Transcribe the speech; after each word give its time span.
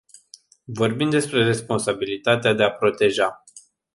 Vorbim 0.67 1.09
despre 1.09 1.43
responsabilitatea 1.43 2.53
de 2.53 2.63
a 2.63 2.71
proteja. 2.71 3.43